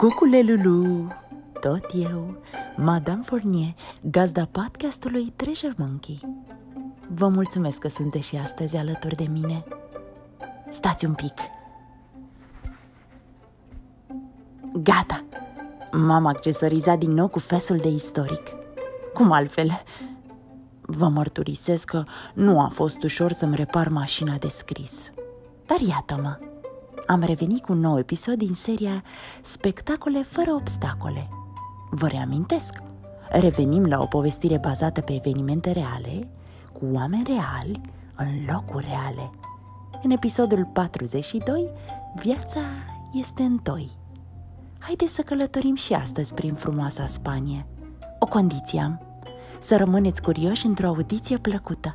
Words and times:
Cucule 0.00 0.42
Lulu, 0.42 1.06
tot 1.60 1.84
eu, 1.94 2.36
Madame 2.76 3.22
Fournier, 3.24 3.74
gazda 4.02 4.48
podcastului 4.50 5.32
Treasure 5.36 5.74
Monkey. 5.76 6.20
Vă 7.14 7.28
mulțumesc 7.28 7.78
că 7.78 7.88
sunteți 7.88 8.26
și 8.26 8.36
astăzi 8.36 8.76
alături 8.76 9.14
de 9.14 9.26
mine. 9.30 9.64
Stați 10.70 11.04
un 11.04 11.14
pic. 11.14 11.34
Gata! 14.72 15.24
M-am 15.92 16.26
accesorizat 16.26 16.98
din 16.98 17.10
nou 17.10 17.28
cu 17.28 17.38
fesul 17.38 17.76
de 17.76 17.88
istoric. 17.88 18.48
Cum 19.14 19.32
altfel? 19.32 19.82
Vă 20.80 21.08
mărturisesc 21.08 21.84
că 21.84 22.02
nu 22.34 22.60
a 22.60 22.68
fost 22.68 23.02
ușor 23.02 23.32
să-mi 23.32 23.56
repar 23.56 23.88
mașina 23.88 24.36
de 24.36 24.48
scris. 24.48 25.12
Dar 25.66 25.80
iată-mă! 25.80 26.49
Am 27.10 27.22
revenit 27.22 27.64
cu 27.64 27.72
un 27.72 27.78
nou 27.78 27.98
episod 27.98 28.34
din 28.34 28.54
seria 28.54 29.02
Spectacole 29.42 30.22
fără 30.22 30.52
obstacole. 30.52 31.28
Vă 31.90 32.06
reamintesc, 32.06 32.74
revenim 33.28 33.84
la 33.84 34.00
o 34.00 34.06
povestire 34.06 34.58
bazată 34.58 35.00
pe 35.00 35.14
evenimente 35.14 35.72
reale, 35.72 36.28
cu 36.72 36.86
oameni 36.92 37.22
reali, 37.26 37.80
în 38.16 38.52
locuri 38.52 38.86
reale. 38.88 39.30
În 40.02 40.10
episodul 40.10 40.68
42, 40.72 41.70
viața 42.22 42.60
este 43.12 43.42
în 43.42 43.58
toi. 43.58 43.90
Haideți 44.78 45.14
să 45.14 45.22
călătorim 45.22 45.74
și 45.74 45.92
astăzi 45.92 46.34
prin 46.34 46.54
frumoasa 46.54 47.06
Spanie. 47.06 47.66
O 48.18 48.26
condiție 48.26 48.80
am, 48.80 49.00
să 49.60 49.76
rămâneți 49.76 50.22
curioși 50.22 50.66
într-o 50.66 50.86
audiție 50.86 51.38
plăcută. 51.38 51.94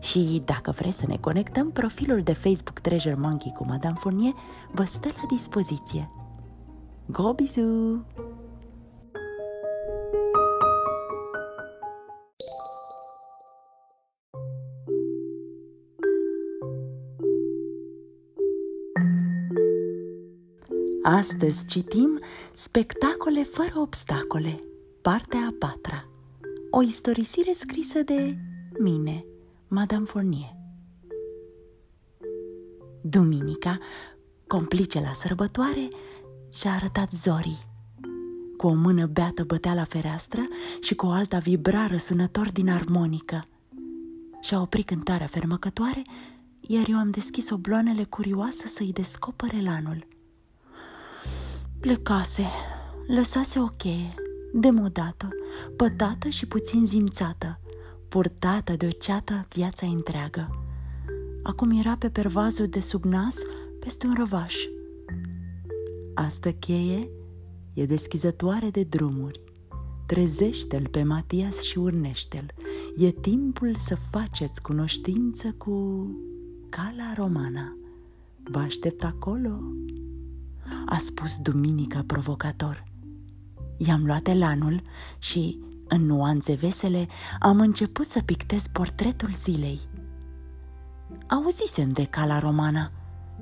Și 0.00 0.42
dacă 0.44 0.70
vreți 0.70 0.98
să 0.98 1.04
ne 1.06 1.16
conectăm, 1.16 1.70
profilul 1.70 2.22
de 2.22 2.32
Facebook 2.32 2.78
Treasure 2.78 3.14
Monkey 3.14 3.52
cu 3.56 3.64
Madame 3.64 3.96
Fournier 3.98 4.32
vă 4.72 4.84
stă 4.84 5.08
la 5.08 5.26
dispoziție. 5.28 6.10
Gros 7.06 7.34
bisous! 7.34 7.98
Astăzi 21.02 21.66
citim 21.66 22.18
Spectacole 22.52 23.42
fără 23.42 23.72
obstacole, 23.74 24.62
partea 25.02 25.38
a 25.38 25.54
patra. 25.58 26.08
O 26.70 26.82
istorisire 26.82 27.52
scrisă 27.54 28.02
de 28.02 28.36
mine, 28.78 29.24
Madame 29.70 30.04
Fournier. 30.04 30.56
Duminica, 33.02 33.78
complice 34.46 35.00
la 35.00 35.12
sărbătoare, 35.12 35.88
și-a 36.52 36.72
arătat 36.72 37.12
zorii. 37.12 37.58
Cu 38.56 38.66
o 38.66 38.72
mână 38.74 39.06
beată 39.06 39.44
bătea 39.44 39.74
la 39.74 39.84
fereastră 39.84 40.40
și 40.80 40.94
cu 40.94 41.06
o 41.06 41.10
alta 41.10 41.38
vibra 41.38 41.86
răsunător 41.86 42.52
din 42.52 42.70
armonică. 42.70 43.46
Și-a 44.40 44.60
oprit 44.60 44.86
cântarea 44.86 45.26
fermăcătoare, 45.26 46.02
iar 46.60 46.88
eu 46.88 46.96
am 46.96 47.10
deschis 47.10 47.50
obloanele 47.50 48.04
curioasă 48.04 48.66
să-i 48.66 48.92
descopere 48.92 49.62
lanul. 49.62 50.06
Plecase, 51.80 52.46
lăsase 53.06 53.60
o 53.60 53.66
cheie, 53.66 54.14
demodată, 54.52 55.28
pătată 55.76 56.28
și 56.28 56.46
puțin 56.46 56.86
zimțată– 56.86 57.60
purtată 58.08 58.72
de 58.76 58.86
o 58.86 58.90
ceată 58.90 59.46
viața 59.54 59.86
întreagă. 59.86 60.50
Acum 61.42 61.78
era 61.78 61.96
pe 61.96 62.08
pervazul 62.08 62.66
de 62.66 62.80
sub 62.80 63.04
nas 63.04 63.36
peste 63.80 64.06
un 64.06 64.14
răvaș. 64.16 64.54
Asta 66.14 66.50
cheie 66.50 67.10
e 67.74 67.86
deschizătoare 67.86 68.70
de 68.70 68.82
drumuri. 68.82 69.40
Trezește-l 70.06 70.88
pe 70.88 71.02
Matias 71.02 71.60
și 71.62 71.78
urnește-l. 71.78 72.54
E 72.96 73.10
timpul 73.10 73.74
să 73.76 73.96
faceți 74.10 74.62
cunoștință 74.62 75.54
cu 75.58 76.06
cala 76.68 77.14
romana. 77.16 77.76
Vă 78.42 78.58
aștept 78.58 79.04
acolo, 79.04 79.60
a 80.86 80.98
spus 80.98 81.36
Duminica 81.36 82.04
provocator. 82.06 82.84
I-am 83.76 84.06
luat 84.06 84.26
elanul 84.26 84.82
și 85.18 85.60
în 85.88 86.06
nuanțe 86.06 86.52
vesele, 86.52 87.08
am 87.40 87.60
început 87.60 88.06
să 88.06 88.20
pictez 88.24 88.66
portretul 88.66 89.30
zilei. 89.32 89.80
Auzisem 91.26 91.88
de 91.88 92.04
cala 92.04 92.38
romana. 92.38 92.90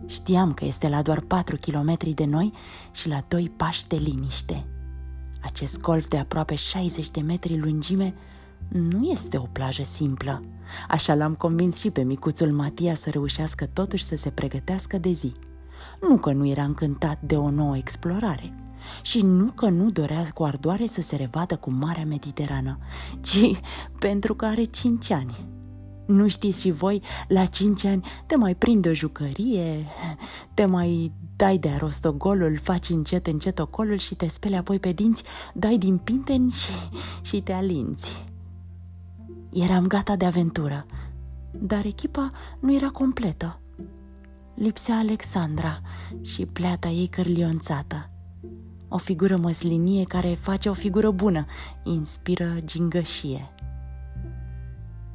Știam 0.06 0.54
că 0.54 0.64
este 0.64 0.88
la 0.88 1.02
doar 1.02 1.20
patru 1.20 1.56
kilometri 1.56 2.10
de 2.12 2.24
noi 2.24 2.52
și 2.92 3.08
la 3.08 3.24
doi 3.28 3.52
pași 3.56 3.86
de 3.86 3.96
liniște. 3.96 4.66
Acest 5.42 5.80
golf 5.80 6.08
de 6.08 6.18
aproape 6.18 6.54
60 6.54 7.10
de 7.10 7.20
metri 7.20 7.58
lungime 7.58 8.14
nu 8.68 9.04
este 9.10 9.36
o 9.36 9.46
plajă 9.52 9.82
simplă. 9.82 10.42
Așa 10.88 11.14
l-am 11.14 11.34
convins 11.34 11.78
și 11.78 11.90
pe 11.90 12.02
micuțul 12.02 12.52
Matia 12.52 12.94
să 12.94 13.10
reușească 13.10 13.66
totuși 13.72 14.04
să 14.04 14.16
se 14.16 14.30
pregătească 14.30 14.98
de 14.98 15.10
zi. 15.10 15.32
Nu 16.08 16.16
că 16.16 16.32
nu 16.32 16.46
era 16.46 16.62
încântat 16.62 17.20
de 17.20 17.36
o 17.36 17.50
nouă 17.50 17.76
explorare– 17.76 18.52
și 19.02 19.22
nu 19.22 19.44
că 19.44 19.68
nu 19.68 19.90
dorea 19.90 20.30
cu 20.34 20.44
ardoare 20.44 20.86
să 20.86 21.02
se 21.02 21.16
revadă 21.16 21.56
cu 21.56 21.70
Marea 21.70 22.04
Mediterană, 22.04 22.78
ci 23.20 23.60
pentru 23.98 24.34
că 24.34 24.44
are 24.44 24.64
cinci 24.64 25.10
ani. 25.10 25.46
Nu 26.06 26.28
știți 26.28 26.60
și 26.60 26.70
voi, 26.70 27.02
la 27.28 27.44
cinci 27.44 27.84
ani 27.84 28.06
te 28.26 28.36
mai 28.36 28.54
prinde 28.54 28.88
o 28.88 28.94
jucărie, 28.94 29.86
te 30.54 30.64
mai 30.64 31.12
dai 31.36 31.58
de 31.58 31.68
arostogolul, 31.68 32.58
faci 32.62 32.88
încet 32.88 33.26
încet 33.26 33.58
ocolul 33.58 33.96
și 33.96 34.14
te 34.14 34.26
speli 34.26 34.56
apoi 34.56 34.78
pe 34.78 34.92
dinți, 34.92 35.22
dai 35.54 35.78
din 35.78 35.96
pinteni 35.98 36.50
și, 36.50 36.72
și 37.22 37.40
te 37.40 37.52
alinți. 37.52 38.24
Eram 39.52 39.86
gata 39.86 40.16
de 40.16 40.24
aventură, 40.24 40.86
dar 41.52 41.84
echipa 41.84 42.30
nu 42.60 42.74
era 42.74 42.88
completă. 42.88 43.60
Lipsea 44.54 44.96
Alexandra 44.96 45.80
și 46.20 46.46
pleata 46.46 46.88
ei 46.88 47.06
cărlionțată. 47.06 48.10
O 48.88 48.98
figură 48.98 49.36
măslinie 49.36 50.04
care 50.04 50.38
face 50.40 50.68
o 50.68 50.72
figură 50.72 51.10
bună, 51.10 51.46
inspiră 51.82 52.56
gingășie. 52.64 53.50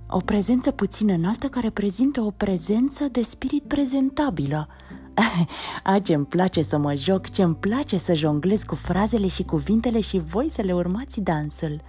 O 0.07 0.17
prezență 0.17 0.71
puțin 0.71 1.09
înaltă 1.09 1.47
care 1.47 1.69
prezintă 1.69 2.21
o 2.21 2.31
prezență 2.31 3.07
de 3.11 3.21
spirit 3.21 3.63
prezentabilă. 3.63 4.67
A, 5.83 5.99
ce-mi 5.99 6.25
place 6.25 6.61
să 6.61 6.77
mă 6.77 6.95
joc, 6.95 7.29
ce-mi 7.29 7.55
place 7.55 7.97
să 7.97 8.13
jonglez 8.13 8.63
cu 8.63 8.75
frazele 8.75 9.27
și 9.27 9.43
cuvintele 9.43 10.01
și 10.01 10.19
voi 10.19 10.49
să 10.51 10.61
le 10.61 10.73
urmați 10.73 11.21
dansul. 11.21 11.81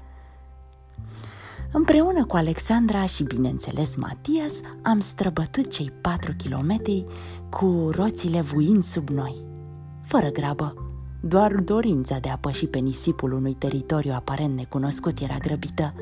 Împreună 1.73 2.25
cu 2.25 2.37
Alexandra 2.37 3.07
și, 3.07 3.23
bineînțeles, 3.23 3.95
Matias, 3.95 4.53
am 4.83 5.01
străbătut 5.01 5.71
cei 5.71 5.93
patru 6.01 6.33
kilometri 6.33 7.05
cu 7.51 7.89
roțile 7.91 8.41
vuind 8.41 8.85
sub 8.85 9.09
noi, 9.09 9.35
fără 10.03 10.31
grabă. 10.31 10.82
Doar 11.25 11.53
dorința 11.53 12.19
de 12.19 12.29
a 12.29 12.37
păși 12.37 12.67
pe 12.67 12.79
nisipul 12.79 13.33
unui 13.33 13.55
teritoriu 13.55 14.13
aparent 14.13 14.57
necunoscut 14.57 15.21
era 15.21 15.37
grăbită. 15.37 15.95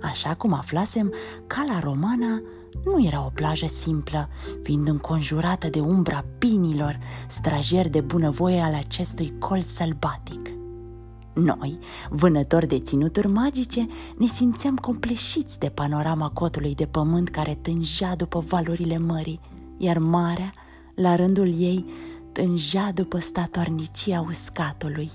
Așa 0.00 0.34
cum 0.34 0.52
aflasem, 0.52 1.12
cala 1.46 1.80
romana 1.80 2.42
nu 2.84 3.06
era 3.06 3.24
o 3.24 3.30
plajă 3.34 3.66
simplă, 3.66 4.28
fiind 4.62 4.88
înconjurată 4.88 5.68
de 5.68 5.80
umbra 5.80 6.24
pinilor, 6.38 6.98
strajeri 7.28 7.88
de 7.88 8.00
bunăvoie 8.00 8.60
al 8.60 8.74
acestui 8.74 9.32
col 9.38 9.60
sălbatic. 9.60 10.50
Noi, 11.34 11.78
vânători 12.10 12.66
de 12.66 12.80
ținuturi 12.80 13.28
magice, 13.28 13.86
ne 14.18 14.26
simțeam 14.26 14.76
compleșiți 14.76 15.58
de 15.58 15.68
panorama 15.68 16.30
cotului 16.30 16.74
de 16.74 16.86
pământ 16.86 17.28
care 17.28 17.58
tângea 17.62 18.16
după 18.16 18.38
valurile 18.38 18.98
mării, 18.98 19.40
iar 19.78 19.98
marea, 19.98 20.52
la 20.94 21.16
rândul 21.16 21.60
ei, 21.60 21.84
tângea 22.34 22.92
după 22.94 23.18
statornicia 23.18 24.24
uscatului. 24.28 25.10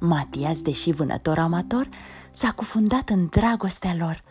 Matias, 0.00 0.62
deși 0.62 0.90
vânător 0.90 1.38
amator, 1.38 1.88
s-a 2.32 2.52
cufundat 2.52 3.08
în 3.08 3.26
dragostea 3.30 3.94
lor. 3.98 4.22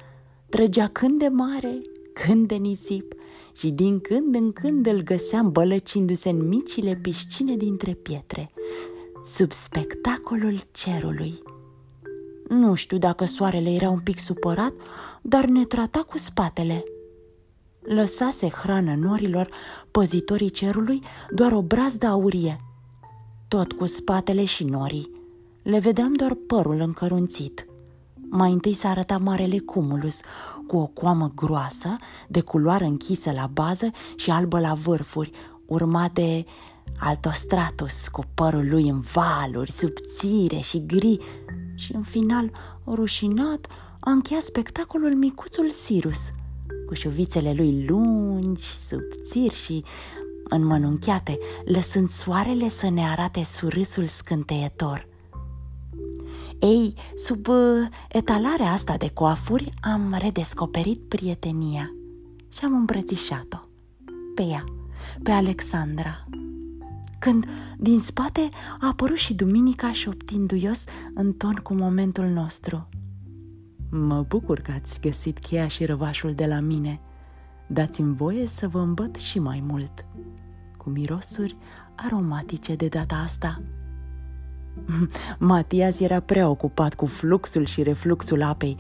Trăgea 0.50 0.88
când 0.88 1.20
de 1.20 1.28
mare, 1.28 1.82
când 2.14 2.48
de 2.48 2.56
nisip 2.56 3.14
și 3.54 3.70
din 3.70 4.00
când 4.00 4.36
în 4.36 4.52
când 4.52 4.86
îl 4.86 5.02
găseam 5.02 5.52
bălăcindu-se 5.52 6.30
în 6.30 6.48
micile 6.48 6.96
piscine 7.02 7.56
dintre 7.56 7.94
pietre, 7.94 8.52
sub 9.26 9.52
spectacolul 9.52 10.60
cerului. 10.72 11.42
Nu 12.48 12.74
știu 12.74 12.98
dacă 12.98 13.26
soarele 13.26 13.70
era 13.70 13.90
un 13.90 14.00
pic 14.00 14.20
supărat, 14.20 14.74
dar 15.22 15.46
ne 15.46 15.66
trata 15.66 16.00
cu 16.00 16.18
spatele– 16.18 16.84
lăsase 17.86 18.50
hrană 18.50 18.96
norilor 18.96 19.50
păzitorii 19.92 20.50
cerului 20.50 21.02
doar 21.30 21.52
o 21.52 21.62
brazdă 21.62 22.08
aurie, 22.08 22.60
tot 23.48 23.72
cu 23.72 23.86
spatele 23.86 24.46
și 24.46 24.64
norii. 24.64 25.12
Le 25.64 25.80
vedeam 25.80 26.14
doar 26.14 26.34
părul 26.48 26.80
încărunțit. 26.80 27.66
Mai 28.30 28.52
întâi 28.52 28.74
s-a 28.74 28.90
arătat 28.90 29.22
marele 29.22 29.60
cumulus, 29.60 30.20
cu 30.68 30.78
o 30.78 30.86
coamă 30.86 31.32
groasă, 31.36 31.96
de 32.28 32.42
culoare 32.42 32.86
închisă 32.86 33.32
la 33.32 33.50
bază 33.54 33.92
și 34.16 34.32
albă 34.32 34.60
la 34.60 34.74
vârfuri, 34.74 35.32
urmat 35.66 36.12
de 36.12 36.46
Altostratus 37.00 38.08
cu 38.08 38.24
părul 38.34 38.70
lui 38.70 38.90
în 38.90 39.00
valuri, 39.00 39.72
subțire 39.72 40.60
și 40.60 40.86
gri 40.86 41.20
și 41.76 41.96
în 41.96 42.02
final, 42.02 42.52
rușinat, 42.88 43.68
a 44.00 44.12
încheiat 44.12 44.44
spectacolul 44.44 45.16
micuțul 45.16 45.70
Sirus, 45.70 46.32
cu 46.86 46.94
șuvițele 46.94 47.54
lui 47.54 47.86
lungi, 47.86 48.64
subțiri 48.64 49.56
și 49.56 49.84
înmănunchiate, 50.50 51.38
lăsând 51.66 52.10
soarele 52.10 52.70
să 52.70 52.90
ne 52.90 53.10
arate 53.10 53.44
surâsul 53.44 54.06
scânteietor. 54.06 55.08
Ei, 56.60 56.94
sub 57.16 57.48
uh, 57.48 57.88
etalarea 58.10 58.72
asta 58.72 58.98
de 58.98 59.10
coafuri 59.14 59.74
am 59.82 60.16
redescoperit 60.20 61.00
prietenia 61.00 61.96
și 62.54 62.60
am 62.64 62.74
îmbrățișat-o 62.74 63.58
pe 64.36 64.42
ea, 64.42 64.64
pe 65.24 65.32
Alexandra. 65.32 66.28
Când 67.20 67.46
din 67.78 68.00
spate 68.00 68.50
a 68.80 68.88
apărut 68.88 69.18
și 69.18 69.34
Duminica 69.34 69.92
șoptindu-ios 69.92 70.84
în 71.14 71.34
ton 71.34 71.54
cu 71.54 71.74
momentul 71.74 72.26
nostru. 72.26 72.88
Mă 73.98 74.22
bucur 74.28 74.60
că 74.60 74.72
ați 74.72 75.00
găsit 75.02 75.40
cheia 75.40 75.68
și 75.68 75.86
răvașul 75.86 76.34
de 76.34 76.46
la 76.46 76.60
mine. 76.60 77.00
Dați-mi 77.68 78.16
voie 78.16 78.48
să 78.48 78.68
vă 78.68 78.80
îmbăt 78.80 79.16
și 79.16 79.40
mai 79.40 79.64
mult. 79.68 80.06
Cu 80.78 80.90
mirosuri 80.90 81.58
aromatice 81.96 82.76
de 82.76 82.88
data 82.88 83.16
asta. 83.16 83.62
Matias 85.40 86.00
era 86.00 86.20
preocupat 86.20 86.94
cu 86.94 87.06
fluxul 87.06 87.66
și 87.66 87.84
refluxul 87.84 88.44
apei, 88.44 88.78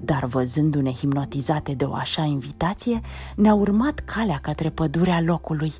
dar 0.00 0.24
văzându-ne 0.24 0.92
hipnotizate 0.92 1.74
de 1.74 1.84
o 1.84 1.94
așa 1.94 2.22
invitație, 2.22 3.00
ne-a 3.36 3.54
urmat 3.54 3.98
calea 3.98 4.38
către 4.38 4.70
pădurea 4.70 5.20
locului. 5.20 5.72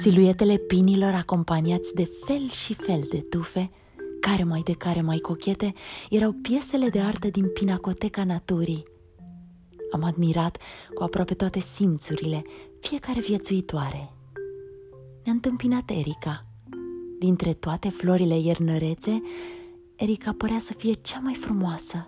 Siluetele 0.00 0.56
pinilor 0.56 1.14
acompaniați 1.14 1.94
de 1.94 2.10
fel 2.24 2.48
și 2.48 2.74
fel 2.74 3.06
de 3.10 3.18
tufe, 3.18 3.70
care 4.20 4.44
mai 4.44 4.62
de 4.64 4.72
care 4.72 5.00
mai 5.00 5.18
cochete, 5.18 5.72
erau 6.10 6.32
piesele 6.32 6.88
de 6.88 7.00
artă 7.00 7.28
din 7.28 7.48
pinacoteca 7.48 8.24
naturii. 8.24 8.82
Am 9.92 10.02
admirat 10.02 10.58
cu 10.94 11.02
aproape 11.02 11.34
toate 11.34 11.60
simțurile 11.60 12.42
fiecare 12.80 13.20
viețuitoare. 13.20 14.12
Ne-a 15.24 15.32
întâmpinat 15.32 15.90
Erica. 15.90 16.46
Dintre 17.18 17.52
toate 17.52 17.88
florile 17.88 18.38
iernărețe, 18.38 19.22
Erica 19.96 20.34
părea 20.38 20.58
să 20.58 20.72
fie 20.72 20.92
cea 20.92 21.18
mai 21.18 21.34
frumoasă, 21.34 22.04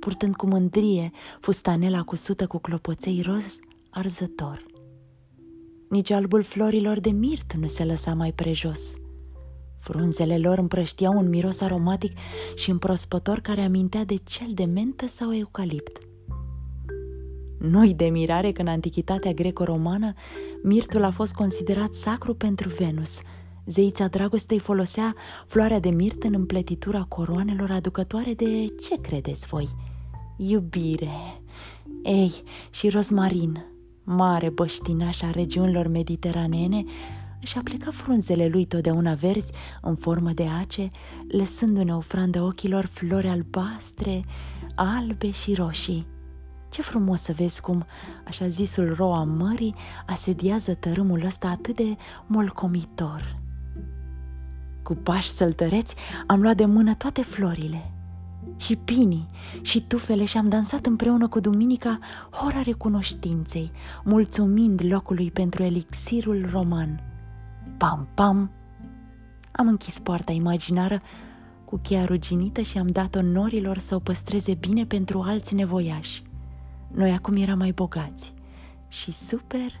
purtând 0.00 0.36
cu 0.36 0.46
mândrie 0.46 1.10
fustanela 1.40 2.02
cusută 2.02 2.46
cu 2.46 2.58
clopoței 2.58 3.22
roz 3.24 3.58
arzător. 3.90 4.70
Nici 5.92 6.10
albul 6.10 6.42
florilor 6.42 7.00
de 7.00 7.10
mirt 7.10 7.52
nu 7.52 7.66
se 7.66 7.84
lăsa 7.84 8.14
mai 8.14 8.32
prejos. 8.32 8.80
Frunzele 9.80 10.38
lor 10.38 10.58
împrăștiau 10.58 11.12
un 11.16 11.28
miros 11.28 11.60
aromatic 11.60 12.12
și 12.54 12.70
împrospător 12.70 13.38
care 13.38 13.60
amintea 13.60 14.04
de 14.04 14.14
cel 14.14 14.46
de 14.54 14.64
mentă 14.64 15.08
sau 15.08 15.34
eucalipt. 15.34 15.98
Nu-i 17.58 17.94
de 17.94 18.04
mirare 18.04 18.52
că 18.52 18.60
în 18.60 18.66
antichitatea 18.66 19.32
greco-romană 19.32 20.12
mirtul 20.62 21.04
a 21.04 21.10
fost 21.10 21.34
considerat 21.34 21.92
sacru 21.92 22.34
pentru 22.34 22.68
Venus. 22.68 23.20
Zeița 23.66 24.06
dragostei 24.06 24.58
folosea 24.58 25.14
floarea 25.46 25.80
de 25.80 25.90
mirt 25.90 26.22
în 26.22 26.34
împletitura 26.34 27.04
coroanelor 27.08 27.70
aducătoare 27.70 28.34
de 28.34 28.66
ce 28.82 29.00
credeți 29.00 29.46
voi? 29.46 29.68
Iubire. 30.36 31.42
Ei, 32.02 32.32
și 32.70 32.88
rozmarin, 32.88 33.71
mare 34.04 34.50
băștinaș 34.50 35.22
a 35.22 35.30
regiunilor 35.30 35.86
mediteraneene, 35.86 36.84
își 37.40 37.58
apleca 37.58 37.90
frunzele 37.90 38.46
lui 38.46 38.64
totdeauna 38.64 39.14
verzi 39.14 39.52
în 39.80 39.94
formă 39.94 40.30
de 40.30 40.46
ace, 40.60 40.90
lăsându-ne 41.28 41.94
ofrandă 41.94 42.42
ochilor 42.42 42.84
flori 42.84 43.28
albastre, 43.28 44.20
albe 44.74 45.30
și 45.30 45.54
roșii. 45.54 46.06
Ce 46.70 46.82
frumos 46.82 47.20
să 47.20 47.32
vezi 47.32 47.60
cum, 47.60 47.86
așa 48.26 48.48
zisul 48.48 48.94
roa 48.94 49.24
mării, 49.24 49.74
asediază 50.06 50.74
tărâmul 50.74 51.24
ăsta 51.24 51.48
atât 51.48 51.76
de 51.76 51.96
molcomitor. 52.26 53.40
Cu 54.82 54.94
pași 54.94 55.28
săltăreți 55.28 55.94
am 56.26 56.42
luat 56.42 56.56
de 56.56 56.64
mână 56.64 56.94
toate 56.94 57.22
florile– 57.22 57.90
și 58.62 58.76
pinii 58.76 59.28
și 59.60 59.82
tufele 59.82 60.24
și 60.24 60.36
am 60.36 60.48
dansat 60.48 60.86
împreună 60.86 61.28
cu 61.28 61.40
Duminica 61.40 61.98
hora 62.30 62.62
recunoștinței, 62.62 63.70
mulțumind 64.04 64.80
locului 64.84 65.30
pentru 65.30 65.62
elixirul 65.62 66.48
roman. 66.50 67.02
Pam, 67.76 68.08
pam! 68.14 68.50
Am 69.52 69.68
închis 69.68 69.98
poarta 69.98 70.32
imaginară 70.32 71.00
cu 71.64 71.76
cheia 71.76 72.04
ruginită 72.04 72.60
și 72.60 72.78
am 72.78 72.86
dat-o 72.86 73.22
norilor 73.22 73.78
să 73.78 73.94
o 73.94 73.98
păstreze 73.98 74.54
bine 74.54 74.84
pentru 74.84 75.20
alți 75.20 75.54
nevoiași. 75.54 76.22
Noi 76.94 77.10
acum 77.10 77.36
eram 77.36 77.58
mai 77.58 77.72
bogați 77.72 78.34
și 78.88 79.12
super, 79.12 79.80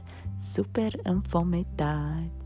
super 0.52 0.92
înfometați. 1.02 2.41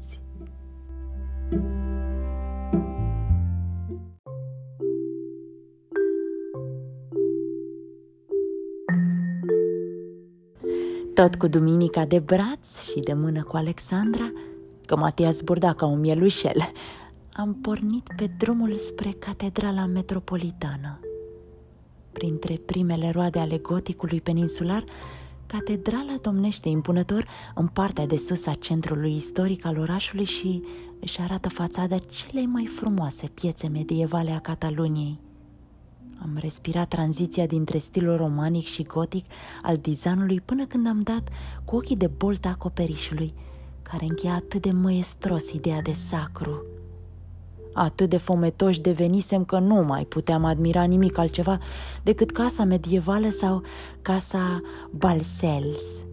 Tot 11.16 11.36
cu 11.36 11.46
Duminica 11.46 12.04
de 12.04 12.18
braț 12.18 12.90
și 12.90 13.00
de 13.00 13.12
mână 13.12 13.42
cu 13.42 13.56
Alexandra, 13.56 14.32
că 14.86 14.96
Matia 14.96 15.30
zburda 15.30 15.72
ca 15.72 15.86
un 15.86 16.00
mielușel, 16.00 16.72
am 17.32 17.54
pornit 17.54 18.08
pe 18.16 18.30
drumul 18.38 18.76
spre 18.76 19.10
Catedrala 19.18 19.86
Metropolitană. 19.86 21.00
Printre 22.12 22.54
primele 22.66 23.10
roade 23.10 23.38
ale 23.38 23.58
goticului 23.58 24.20
peninsular, 24.20 24.84
catedrala 25.46 26.16
domnește 26.22 26.68
impunător 26.68 27.26
în 27.54 27.66
partea 27.66 28.06
de 28.06 28.16
sus 28.16 28.46
a 28.46 28.52
centrului 28.52 29.14
istoric 29.14 29.64
al 29.64 29.78
orașului 29.78 30.24
și 30.24 30.62
își 31.00 31.20
arată 31.20 31.48
fațada 31.48 31.98
celei 31.98 32.46
mai 32.46 32.66
frumoase 32.66 33.26
piețe 33.34 33.68
medievale 33.68 34.30
a 34.30 34.40
Cataluniei. 34.40 35.25
Am 36.22 36.36
respirat 36.40 36.88
tranziția 36.88 37.46
dintre 37.46 37.78
stilul 37.78 38.16
romanic 38.16 38.66
și 38.66 38.82
gotic 38.82 39.25
al 39.62 39.76
designului 39.76 40.40
până 40.40 40.66
când 40.66 40.87
am 40.87 41.00
dat 41.00 41.28
cu 41.64 41.76
ochii 41.76 41.96
de 41.96 42.06
bolta 42.06 42.49
acoperișului, 42.49 43.35
care 43.82 44.04
încheia 44.08 44.35
atât 44.35 44.62
de 44.62 44.70
măestros 44.70 45.52
ideea 45.52 45.82
de 45.82 45.92
sacru. 45.92 46.64
Atât 47.73 48.08
de 48.11 48.16
fometoși 48.16 48.80
devenisem 48.80 49.44
că 49.44 49.58
nu 49.58 49.75
mai 49.75 50.04
puteam 50.04 50.44
admira 50.44 50.82
nimic 50.82 51.18
altceva 51.18 51.58
decât 52.02 52.30
casa 52.30 52.64
medievală 52.64 53.28
sau 53.28 53.62
casa 54.02 54.61
Balsels. 54.90 56.05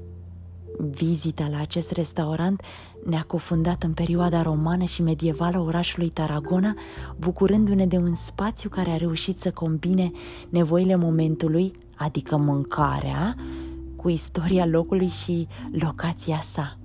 Vizita 0.78 1.48
la 1.52 1.60
acest 1.60 1.92
restaurant 1.92 2.62
ne-a 3.06 3.24
cufundat 3.28 3.84
în 3.84 3.94
perioada 3.94 4.42
romană 4.42 4.84
și 4.84 5.02
medievală 5.02 5.60
orașului 5.60 6.10
Tarragona, 6.10 6.74
bucurându-ne 7.18 7.86
de 7.86 7.98
un 7.98 8.14
spațiu 8.14 8.70
care 8.70 8.90
a 8.90 8.98
reușit 8.98 9.40
să 9.40 9.52
combine 9.52 10.12
nevoile 10.50 10.96
momentului, 10.96 11.72
adică 11.96 12.38
mâncarea, 12.38 13.36
cu 13.96 14.10
istoria 14.10 14.66
locului 14.66 15.08
și 15.08 15.48
locația 15.72 16.40
sa. 16.42 16.78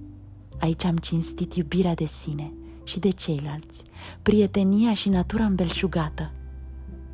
Aici 0.60 0.84
am 0.84 0.96
cinstit 0.96 1.54
iubirea 1.54 1.94
de 1.94 2.04
sine 2.04 2.52
și 2.84 2.98
de 2.98 3.10
ceilalți, 3.10 3.84
prietenia 4.22 4.94
și 4.94 5.08
natura 5.08 5.44
îmbelșugată. 5.44 6.32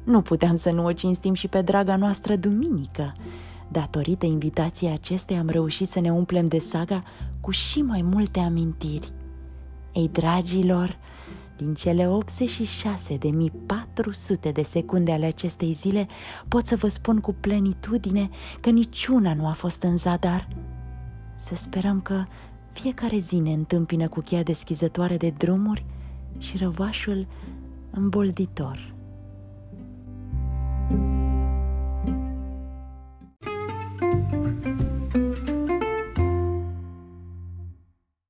Nu 0.05 0.23
puteam 0.23 0.57
să 0.57 0.71
nu 0.71 0.85
o 0.85 0.93
cinstim 0.93 1.35
și 1.35 1.49
pe 1.49 1.63
draga 1.63 1.97
noastră 1.97 2.37
duminică, 2.37 3.15
Datorită 3.69 4.27
invitației 4.27 4.93
acestei 4.93 5.37
am 5.37 5.49
reușit 5.49 5.89
să 5.89 6.01
ne 6.01 6.13
umplem 6.13 6.47
de 6.47 6.59
saga 6.59 7.03
cu 7.41 7.51
și 7.51 7.83
mai 7.83 8.03
multe 8.03 8.41
amintiri. 8.41 9.13
Ei, 9.93 10.09
dragilor, 10.09 10.99
din 11.57 11.75
cele 11.75 12.09
86 12.09 13.17
de 13.17 13.29
mii 13.29 13.53
400 13.67 14.51
de 14.51 14.63
secunde 14.63 15.13
ale 15.13 15.27
acestei 15.27 15.73
zile, 15.73 16.07
pot 16.49 16.67
să 16.67 16.77
vă 16.77 16.89
spun 16.89 17.21
cu 17.21 17.35
plenitudine 17.41 18.31
că 18.61 18.71
niciuna 18.71 19.35
nu 19.35 19.47
a 19.47 19.53
fost 19.53 19.83
în 19.83 19.97
zadar. 19.97 20.49
Să 21.41 21.55
sperăm 21.55 22.01
că 22.01 22.23
fiecare 22.73 23.19
zi 23.19 23.39
ne 23.39 23.53
întâmpină 23.53 24.09
cu 24.09 24.21
cheia 24.21 24.43
deschizătoare 24.43 25.17
de 25.17 25.35
drumuri 25.37 25.85
și 26.39 26.57
răvașul 26.57 27.27
îmbolditor. 27.91 28.94